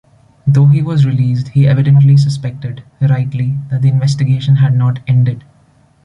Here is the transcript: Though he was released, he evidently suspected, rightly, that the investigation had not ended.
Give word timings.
Though 0.47 0.65
he 0.65 0.81
was 0.81 1.05
released, 1.05 1.49
he 1.49 1.67
evidently 1.67 2.17
suspected, 2.17 2.83
rightly, 3.01 3.59
that 3.69 3.83
the 3.83 3.89
investigation 3.89 4.55
had 4.55 4.73
not 4.75 4.99
ended. 5.05 5.43